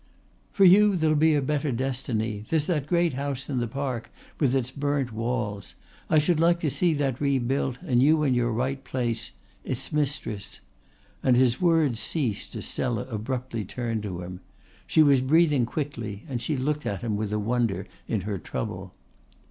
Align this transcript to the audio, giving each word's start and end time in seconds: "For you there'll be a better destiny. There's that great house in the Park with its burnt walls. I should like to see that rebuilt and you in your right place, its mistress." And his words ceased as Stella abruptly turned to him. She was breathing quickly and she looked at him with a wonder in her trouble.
"For 0.51 0.65
you 0.65 0.95
there'll 0.95 1.15
be 1.15 1.35
a 1.35 1.43
better 1.43 1.71
destiny. 1.71 2.43
There's 2.49 2.65
that 2.65 2.87
great 2.87 3.13
house 3.13 3.51
in 3.51 3.59
the 3.59 3.67
Park 3.67 4.09
with 4.39 4.55
its 4.55 4.71
burnt 4.71 5.13
walls. 5.13 5.75
I 6.09 6.17
should 6.17 6.39
like 6.39 6.59
to 6.61 6.71
see 6.71 6.95
that 6.95 7.21
rebuilt 7.21 7.77
and 7.85 8.01
you 8.01 8.23
in 8.23 8.33
your 8.33 8.51
right 8.51 8.83
place, 8.83 9.29
its 9.63 9.91
mistress." 9.93 10.59
And 11.21 11.37
his 11.37 11.61
words 11.61 11.99
ceased 11.99 12.55
as 12.55 12.65
Stella 12.65 13.03
abruptly 13.11 13.63
turned 13.63 14.01
to 14.01 14.23
him. 14.23 14.39
She 14.87 15.03
was 15.03 15.21
breathing 15.21 15.67
quickly 15.67 16.23
and 16.27 16.41
she 16.41 16.57
looked 16.57 16.87
at 16.87 17.01
him 17.03 17.15
with 17.15 17.31
a 17.31 17.37
wonder 17.37 17.85
in 18.07 18.21
her 18.21 18.39
trouble. 18.39 18.95